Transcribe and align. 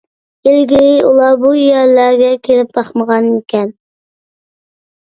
ئىلگىرى 0.51 0.95
ئۇلار 1.09 1.35
بۇ 1.43 1.51
يەرلەرگە 1.59 2.31
كېلىپ 2.49 2.73
باقمىغانىكەن. 2.81 3.73